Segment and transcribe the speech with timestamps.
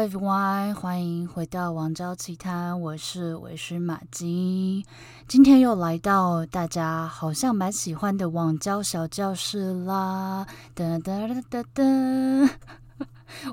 [0.00, 4.86] everyone，欢迎回到王昭奇谈，我是微醺玛姬，
[5.28, 12.79] 今天又来到大家好像蛮喜欢的网交小教室啦，哒哒哒哒哒。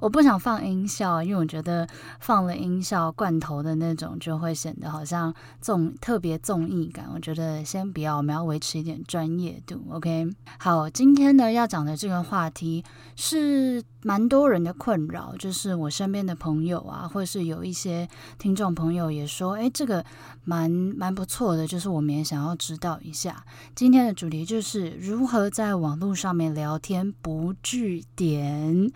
[0.01, 1.87] 我不想放音效，因为我觉得
[2.19, 7.09] 放了音效罐头的那种就会显得好像综特别综艺感。
[7.13, 9.83] 我觉得先不要，我们要维持一点专业度。
[9.91, 10.27] OK，
[10.59, 12.83] 好，今天呢要讲的这个话题
[13.15, 20.03] 是蛮多人的困扰，就是我身边的朋友啊，或是有一些听众朋友也说，哎，这个
[20.43, 23.43] 蛮蛮不错的，就是我们也想要知道一下。
[23.75, 28.91] 今天的主题就是如何在网络上面聊天不据点。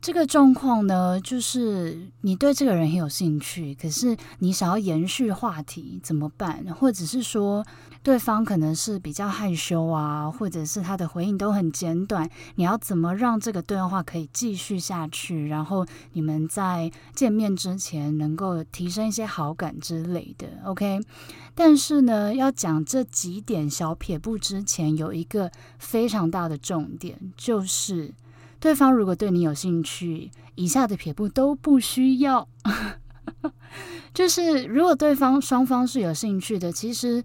[0.00, 6.64] 这个状况呢，就是你对这个人很有兴趣，可是你想要延续话题怎么办？
[6.78, 7.66] 或者是说，
[8.02, 15.48] 对方可能是比较害羞啊，或者是他的回应都很简短，你要怎么让这个对话可以继续下去？
[15.48, 21.00] 然后你们在见面之前能够提升一些好感之类的，OK？
[21.56, 28.14] 但是呢，要讲这几点小撇步之前，有一个非常大的重点，就是。
[28.60, 32.48] 对方如果对你有兴趣，以下的撇步都不需要。
[34.14, 37.22] 就是如果对方双方是有兴趣的，其实。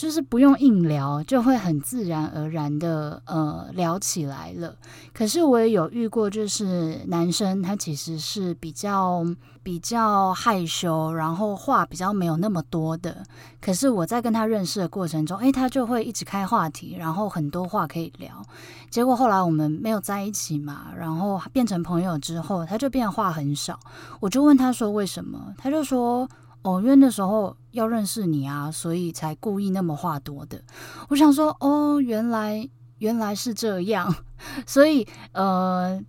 [0.00, 4.74] 就是不用硬聊，就会很自然而然的呃聊起来了。
[5.12, 9.22] 可是我也有遇过，就是男生他其实是比较
[9.62, 13.22] 比较害羞，然后话比较没有那么多的。
[13.60, 18.42] 可是我在跟他认识的过程中，诶，他就会一直开话题，然后很多话可以聊。
[18.88, 23.78] 结果后来我们没有在一起嘛，然后变成朋友之后，他就变话很少。
[24.20, 26.26] 我就问他说为什么，他就说。
[26.62, 30.62] 哦，因为那时候要认识你啊，所以才故意那么话多的。
[31.08, 34.14] 我想说，哦，原来原来是这样，
[34.66, 36.02] 所以呃，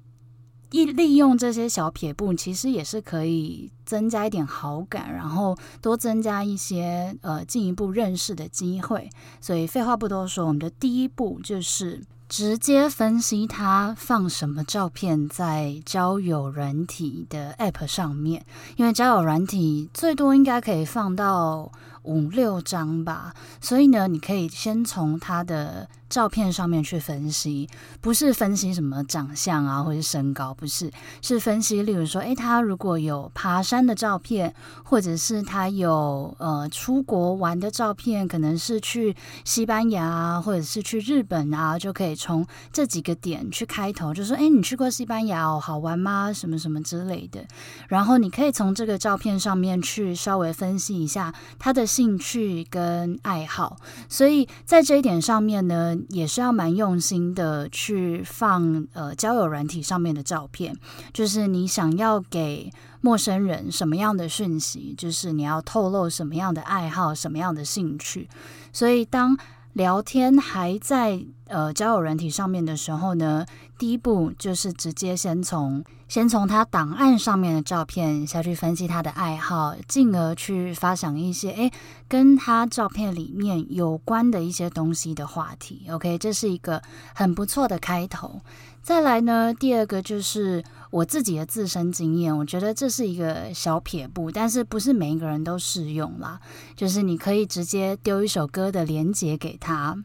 [0.72, 9.10] 一利用这些小撇步，其实也是可以增加一点好感，然后多增加一些呃进一步认识的机会。
[9.40, 12.02] 所以废话不多说，我们的第一步就是。
[12.31, 18.45] 直接分析他放什么照片在交友软体的 App 上面，
[18.77, 21.69] 因为交友软体最多应该可以放到
[22.03, 27.70] 五六张吧，所以呢，你可以先从他的照片上面去分析，
[28.02, 30.92] 不是分析什么长相啊，或者身高，不是，
[31.22, 46.33] 是分析，例如说，诶，他如果有爬山的照片，或者是他有呃出国玩的照片，可能是去西班牙啊，或者是去日本啊，就可以从这几个点去开头，就说，诶，你去过西班牙哦，好玩吗？
[46.33, 47.39] 什么什么之类的，
[47.88, 53.78] 然后你可以从这个照片上面去稍微分析一下他的兴趣跟爱好，
[54.10, 55.98] 所以在这一点上面呢。
[56.10, 60.76] 也是要蛮用心的去放呃交友软体上面的照片，
[61.14, 68.30] 就是你想要给陌生人什么样的讯息，就是你要透露什么样的爱好、什么样的兴趣。
[68.72, 69.38] 所以当
[69.73, 73.45] 聊天还在呃交友软体上面的时候呢，
[73.77, 81.71] 第一步就是直接先从先从他档案上面的照片下去分析他的爱好，进而去发想一些诶
[82.10, 85.87] 跟他照片里面有关的一些东西的话题。
[85.89, 86.81] OK，这是一个
[87.15, 88.42] 很不错的开头。
[88.81, 90.61] 再来呢，第二个就是
[90.92, 96.40] 我自己的自身经验，我觉得这是一个小撇步，但是不是每一个人都适用啦。
[96.76, 99.98] 就是你可以直接丢一首歌的连接给他，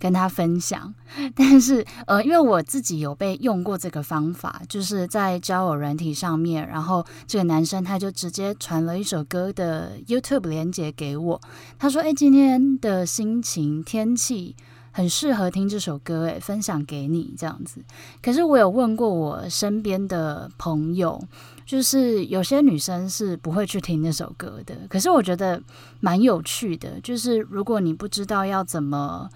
[0.00, 0.92] 跟他分享。
[1.36, 11.40] 但是呃，因为我自己有被用过这个方法，就是在交友软体上面，然后这个男生他就直接传了一首歌的 YouTube 连接给我，
[11.78, 14.56] 他说：“哎，今天的心情天气。”
[14.92, 17.82] 很适合听这首歌，诶，分享给你这样子。
[18.22, 21.18] 可是我有问过我身边的朋友，
[21.64, 24.76] 就是有些女生是不会去听那首歌的。
[24.90, 25.60] 可是我觉得
[26.00, 29.28] 蛮有趣的，就是如果你不知道要怎么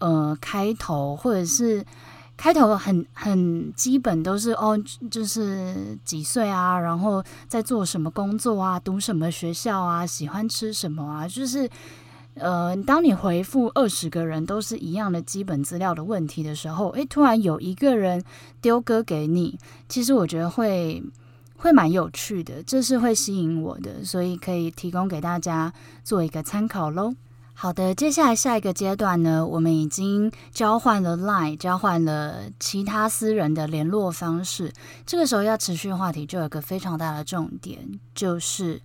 [0.00, 1.84] 呃开头，或者是
[2.36, 4.76] 开头很很基本，都是哦，
[5.08, 11.70] 就是几岁啊，然后在做什么工作啊，读什么学校啊，喜欢吃什么啊，就是。
[12.40, 18.22] 呃，当你回复二十个人都是一样的基本资料的问题的时候，诶，突然有一个人
[18.60, 19.58] 丢歌给你，
[19.88, 21.02] 其实我觉得会
[21.56, 25.72] 会蛮有趣的，这是会吸引我的，所以可以提供给大家
[26.04, 27.14] 做一个参考喽。
[27.54, 34.72] 好的，接下来下一个阶段呢，我们已经交换了 Line，交换了其他私人的联络方式，
[35.04, 38.80] 这个时候要持续话题，就有个非常大的重点，就是。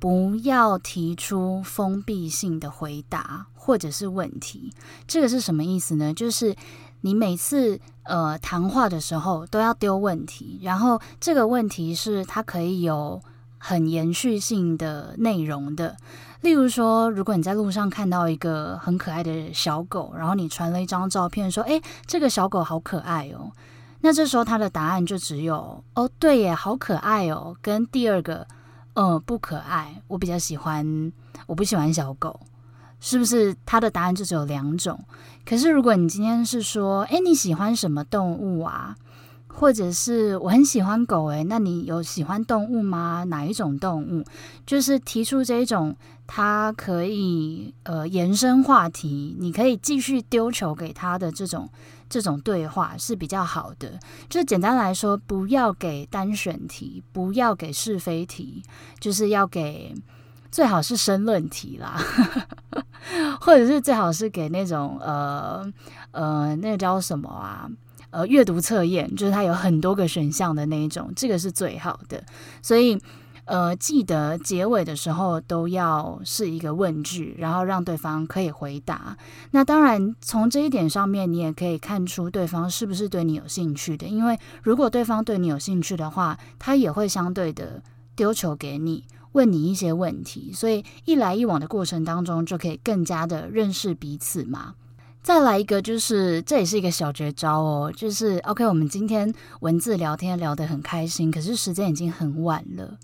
[0.00, 4.72] 不要提出封闭性的回答或者是问题，
[5.06, 6.12] 这个是什么意思呢？
[6.12, 6.56] 就是
[7.02, 13.20] 你每次呃谈话的时候都要丢问题，然后这个问题是它可以有
[13.58, 15.96] 很延续性的内容的。
[16.40, 23.52] 例如说，如果你在路上看到一个很可爱的小狗，然后你传了一张照片，说：“诶，这个小狗好可爱哦。”
[24.00, 28.46] 那这时候他的答案就只有“哦，对耶，好可爱哦”，跟第二个
[28.94, 31.12] “嗯，不可爱”，我比较喜欢，
[31.46, 32.38] 我不喜欢小狗，
[33.00, 33.54] 是不是？
[33.64, 34.98] 他的答案就只有两种。
[35.44, 38.96] 可是如果你今天是说：“哎，你喜欢什么动物啊？”
[39.52, 43.24] 或者是我很喜欢狗，诶，那你有喜欢动物吗？
[43.24, 44.24] 哪一种动物？
[44.64, 45.96] 就是提出这一种。
[46.32, 51.68] 他可以呃延伸话题，你可以继续丢球给他的这种
[52.08, 53.98] 这种对话是比较好的。
[54.28, 58.62] 就简单来说，不要给单选题，不要给是非题，
[59.00, 59.92] 就是要给
[60.52, 62.00] 最好是申论题啦，
[63.42, 65.68] 或者是最好是给那种呃
[66.12, 67.68] 呃那个叫什么啊？
[68.10, 72.22] 呃阅读测验，就是它有很多个选项的那一种，这个是最好的。
[72.62, 73.00] 所以。
[73.46, 79.16] 呃，记得结尾的时候都要是一个问句，然后让对方可以回答。
[79.50, 84.06] 那当然，从这一点上面，你也可以看出对方是不是对你有兴趣的。
[84.06, 87.82] 因为如果对方对你有兴趣的话，他也会相对的
[88.14, 89.02] 丢球给你，
[89.32, 90.52] 问你一些问题。
[90.52, 94.74] 所以一来一往的过程当中，就可以更加的认识彼此嘛。
[95.22, 102.98] 再来一个，就是这也是一个小绝招哦，就是 OK，我们今天文字聊天聊得很开心，可是时间已经很晚了。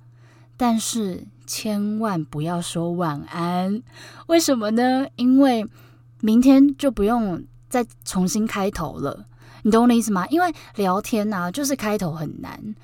[0.56, 3.82] 但是千万不要说晚安，
[4.28, 5.06] 为什么呢？
[5.16, 5.66] 因为
[6.22, 9.26] 明天就不用再重新开头了，
[9.62, 10.26] 你懂我的意思吗？
[10.28, 12.74] 因为聊天啊，就是开头很难，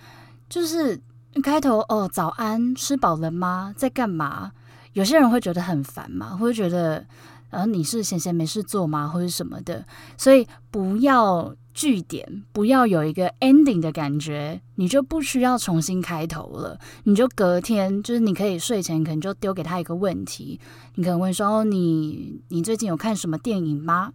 [0.50, 1.00] 就是
[1.43, 3.75] 开头哦，早安，吃饱了吗？
[3.79, 4.52] 在干嘛？
[4.93, 7.06] 有些人会觉得很烦嘛，会觉得。
[7.52, 9.84] 然后你是闲闲没事做吗，或者什么的？
[10.16, 16.81] 所以不要据点，不要有一个 ending 的感觉，你就不需要重新开头了。
[17.04, 20.58] 你就隔天，就是你可以睡前可能就丢给他一个问题，
[20.94, 24.14] 你可能问说：“哦，你你最近有看什么电影吗？”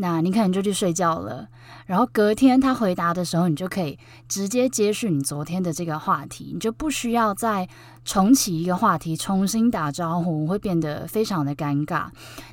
[0.00, 1.48] 那你可能就去睡觉了，
[1.86, 3.98] 然后隔天他回答的时候，你就可以
[4.28, 7.68] 直接接续你昨天的这个话题，你就不需要再
[8.04, 12.06] 重启一个话题，重新打招呼，会变得非常的尴尬。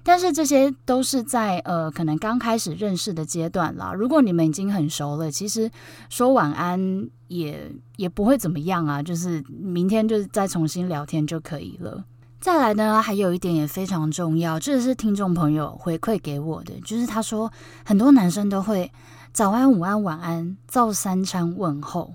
[0.03, 3.93] 但是这些都是在呃可能刚开始认识的阶段啦。
[3.93, 5.69] 如果你们已经很熟了，其实
[6.09, 12.03] 说晚安也也不会怎么样啊，就是明天就再重新聊天就可以了。
[12.45, 17.51] 再来呢，还有一点也非常重要，这是听众朋友回馈给我的，就是他说
[17.83, 18.91] 很多男生都会
[19.33, 22.13] 早安、午安、晚安，造三餐问候，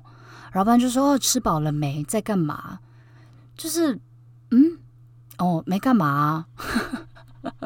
[0.52, 2.78] 然后不然就说哦，吃饱了没，在干嘛？
[3.56, 3.98] 就是
[4.52, 4.78] 嗯，
[5.38, 6.46] 哦，没干嘛，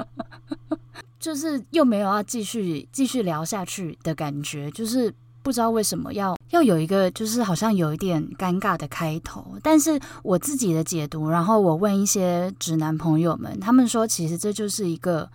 [1.21, 5.15] 就是又没有要继续继续聊下去的感觉，就是。
[5.45, 9.59] 不知道为什么要要有一个，就是好像有一点尴尬的开头。
[9.63, 15.29] 但是我自己的解读，然后我问一些直男朋友们，他们说其实这就是一个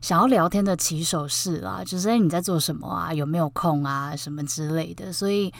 [0.00, 5.12] 想要聊天的起手式啦，就是你在做什么啊，有没有空啊，什么之类的。
[5.12, 5.52] 所以，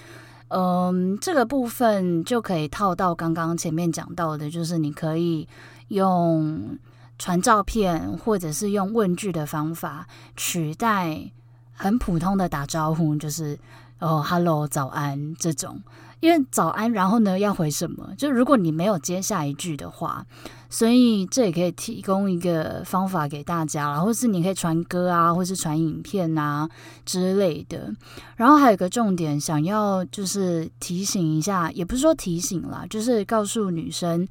[0.48, 5.46] 嗯，这个部分就可以套到刚刚前面讲到的，就是你可以
[5.88, 6.76] 用
[7.20, 11.30] 传照片，或者是用问句的方法取代
[11.72, 13.56] 很普通的打招呼，就是。
[14.02, 15.80] 哦，Hello，早安这种，
[16.18, 18.12] 因为早安，然后呢要回什么？
[18.18, 20.26] 就如果你没有接下一句的话，
[20.68, 26.68] 所以这也可以提供一个方法给大家，然后是你可以传歌啊，或是传影片啊
[27.06, 27.94] 之类的。
[28.34, 34.26] 然后还有一个重点，想要就是提醒一下，也不是说提醒啦，就是告诉女生，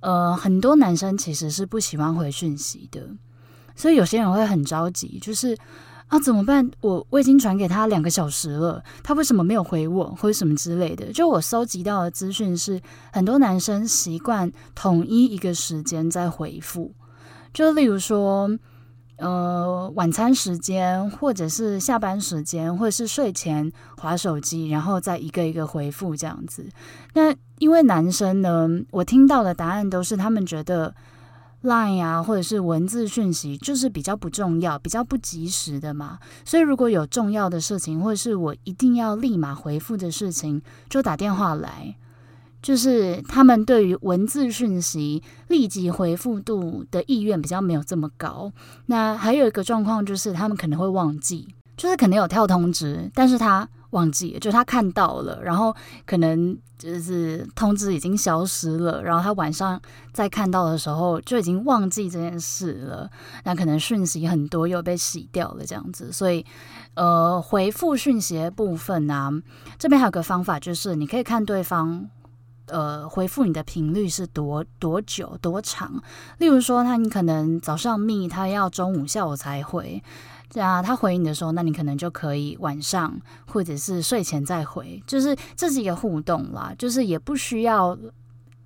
[0.00, 3.00] 呃，很多男生其实是不喜欢回讯息的，
[3.74, 5.56] 所以有些人会很着急，就是。
[6.08, 6.70] 啊，怎么办？
[6.80, 11.10] 我我已经传给他两个小时了，他为什么没有回我，或者什么之类的？
[11.12, 12.80] 就我搜集到的资讯是，
[13.12, 16.92] 很多男生习惯统一一个时间再回复，
[17.52, 18.48] 就例如说，
[19.16, 26.68] 呃，晚餐时间，或者是下班时间，或者是睡前划手机，然后再一个一个回复这样子。
[27.14, 30.94] 那因为男生呢，我听到的答案都是他们觉得。
[31.64, 36.18] Line 啊，或者是文字讯息，就是比较不重要、比较不及时的嘛。
[36.44, 41.96] 所以如果有重要的事情，或者是我一定要立马回复的事情，就打电话来。
[42.62, 48.50] 就是他们对于文字讯息立即回复度的意愿比较没有这么高。
[48.86, 55.74] 那还有一个状况就是，他们可能会忘记，就是可能有跳通知，但是他忘记了，就他看到了，然后
[56.04, 59.80] 可能就是通知已经消失了，然后他晚上
[60.12, 63.10] 再看到的时候就已经忘记这件事了。
[63.44, 66.12] 那可能讯息很多又被洗掉了，这样子。
[66.12, 66.44] 所以，
[66.94, 69.32] 呃，回复讯息的部分呢、啊，
[69.78, 72.08] 这边还有个方法，就是你可以看对方。
[72.68, 76.02] 呃，回复你的频率是多多久多长？
[76.38, 80.02] 例如说，他你可能早上密，他要中午下午才回，
[80.54, 87.98] 对啊他回你的时候，那你可能就可以晚上或者是睡前再回，就是这是一个互动啦，就是也不需要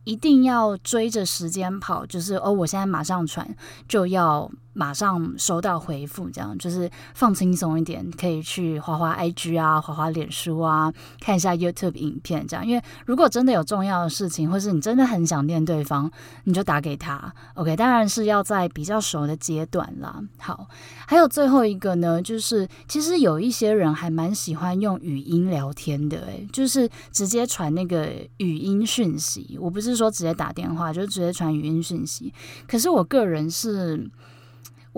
[0.05, 3.57] 一定要追着时间跑，就是哦，我现在马上传
[3.89, 4.49] 就要。
[4.79, 12.65] 马上收到回复，这样就是放轻松一点，可以去滑滑 IG 啊，滑滑脸书啊，看一下 YouTube 影片，这样。
[12.65, 16.09] 因为如果真的有重要的事情，或是你真的很想念对方，
[16.45, 17.35] 你就打给他。
[17.55, 20.23] OK，当然是要在比较熟的阶段啦。
[20.39, 20.69] 好，
[21.09, 29.59] 还有最后一个呢，就是其实有一些人还蛮喜欢用语音聊天的，诶，就是直接传那个语音讯息。
[29.61, 32.33] 我不是说直接打电话，就直接传语音讯息。
[32.69, 34.09] 可是我个人是。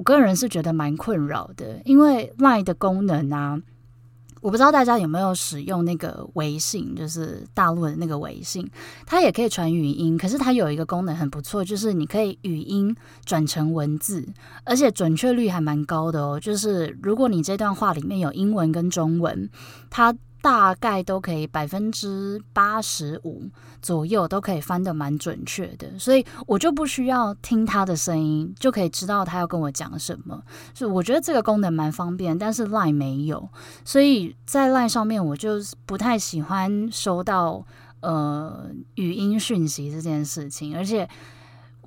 [0.00, 3.60] 我个人是觉得蛮困扰的，因为麦的功能啊，
[4.40, 8.66] 我不知道大家有没有使用那个微信，就是大陆的那个微信，
[9.04, 14.26] 它也可以传语音，可是它有一个功能很不错，就是你可以语音转成文字，
[14.64, 16.40] 而且准确率还蛮高的哦。
[16.40, 19.50] 就是如果你这段话里面有英文跟中文，
[19.90, 23.44] 它大概都可以百分之八十五
[23.82, 30.42] 左右都可以翻得蛮准确的，所以我就不需要听他的声音就可以知道他要跟我讲什么。
[30.74, 33.48] 所以我觉得这个功能蛮方便，但是 Line 没有，
[33.84, 37.64] 所以在 Line 上面我就不太喜欢收到
[38.00, 41.08] 呃语音讯息这件事情，而且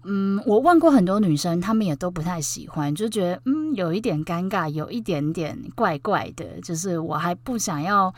[0.05, 8.13] 嗯，我问过很多女生，她们也都不太喜欢，就觉得嗯有一点尴尬，有一点点怪怪的，就是我还不想要。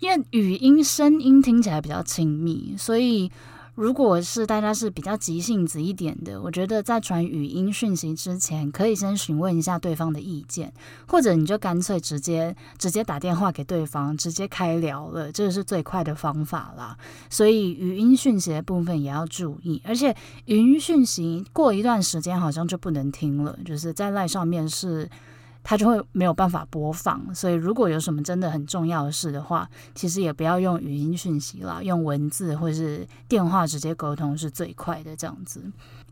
[0.00, 3.30] 因为语音声音听起来比较亲密，所以
[3.74, 10.72] 如果是大家是比较急性子一点的，我觉得在传语音讯息之前，可以先询问一下对方的意见，
[11.08, 16.96] 或者你就干脆直接直接打电话给对方，直接开聊了，这是最快的方法啦。
[17.28, 20.14] 所以语音讯息的部分也要注意，而且
[20.44, 25.10] 语音讯息过一段时间好像就不能听了，就是在 LINE 上面是。
[25.64, 35.64] 它就会没有办法播放，所以如果有什么真的很重要的事的话，其实也不要用语音讯息了，用文字或是电话直接沟通是最快的这样子。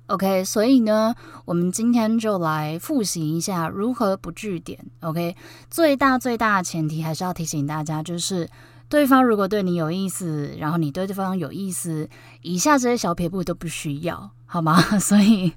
[0.06, 4.78] OK，所以呢，我们今天就来复习一下如何不句点。
[5.00, 5.36] OK，
[5.70, 8.48] 最大最大的前提还是要提醒大家，就是
[8.88, 12.08] 对方如果对你有意思，然后你对对方有意思，
[12.40, 14.80] 以下这些小撇步都不需要，好吗？
[14.98, 15.52] 所以。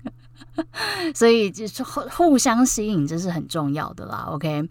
[1.13, 4.27] 所以就是互互相吸引，这是很重要的啦。
[4.29, 4.67] OK，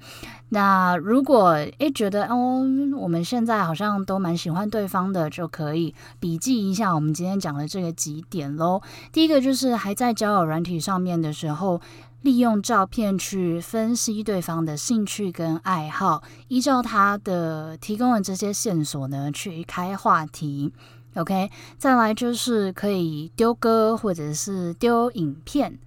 [0.49, 2.65] 那如果诶觉得哦，
[2.97, 8.81] 我们现在好像都蛮喜欢对方的，就可以笔记一下我们今天讲的这个几点喽。
[9.13, 11.81] 第一个就是还在交友软体上面的时候，
[12.23, 20.73] 利用照片去分析对方的兴趣跟爱好，依照他的提供的这些线索呢，去开话题。
[21.15, 25.79] OK，再来就是可以丢歌或者是丢影片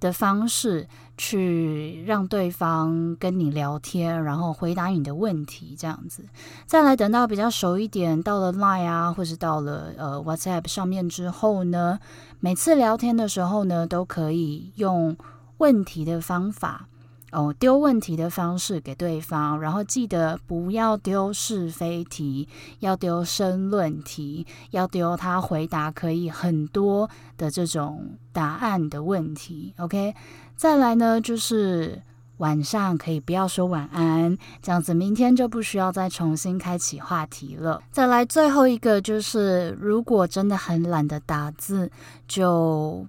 [0.00, 6.22] 的方式，去让对方跟你聊天，然后回答你的问题，这样子。
[6.64, 11.98] 再来等到比较熟一点，到了 Line 啊，或是到了呃 WhatsApp 上面之后呢，
[12.38, 15.16] 每次聊天的时候呢，都可以用
[15.56, 16.86] 问题的方法。
[17.30, 29.74] 哦，丢问题的方式给对方，然后记得不要丢是非题，要丢申论题，要丢他回答可以很多的这种答案的问题。
[29.76, 30.14] OK，
[30.56, 32.00] 再来呢，就是
[32.38, 37.82] 晚上可以不要说晚安，这样子明天就不需要再重新开启话题了。
[37.92, 41.90] 再来最后一个就是，如果真的很懒得打字，
[42.26, 43.06] 就。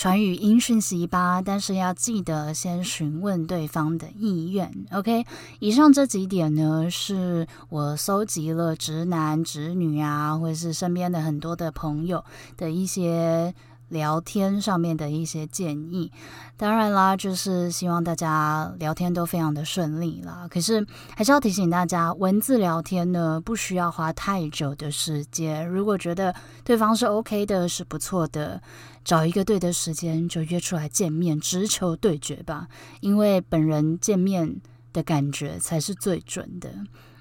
[0.00, 4.72] 传语音讯息吧，但是要记得先询问对方的意愿。
[4.92, 5.26] OK，
[5.58, 12.24] 以上这几点呢，是我搜集了直男直女啊，或者是身边的很多的朋友
[12.56, 13.54] 的一些。
[13.90, 16.10] 聊天上面的一些建议，
[16.56, 20.46] 当然啦，就是希望大家聊天都非常的顺利啦。
[20.50, 25.68] 可是还是要提醒大家，文字聊天呢，不需要花太久的时间。
[25.68, 28.62] 如果觉得对方是 OK 的，是不错的，
[29.04, 32.68] 找一个对的时间就约出来见面，直球对决吧。
[33.00, 34.60] 因为本人见面
[34.92, 36.70] 的感觉才是最准的。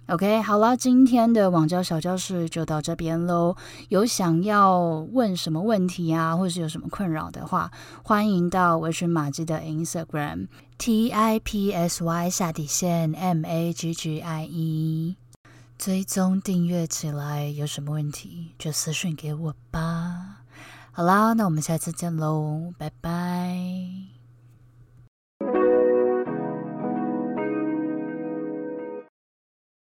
[0.10, 3.56] OK，好了，今天的网交小教室就到这边喽。
[3.90, 4.80] 有想要
[5.12, 7.70] 问什么问题啊，或是有什么困扰的话，
[8.04, 10.48] 欢迎到微醺玛姬的 Instagram
[10.80, 15.16] T I P S Y 下底线 M A G G I E。
[15.78, 17.48] 追踪订阅起来。
[17.48, 20.42] 有什么问题就私讯给我吧。
[20.92, 24.09] 好啦，那我们下次见喽，拜拜。